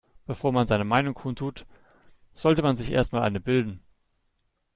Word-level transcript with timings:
Bevor 0.25 0.51
man 0.51 0.65
seine 0.65 0.83
Meinung 0.83 1.13
kundtut, 1.13 1.67
sollte 2.33 2.63
man 2.63 2.75
sich 2.75 2.89
erst 2.91 3.13
mal 3.13 3.21
eine 3.21 3.39
bilden. 3.39 3.83